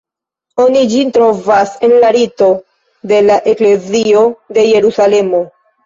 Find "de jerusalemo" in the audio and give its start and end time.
4.59-5.49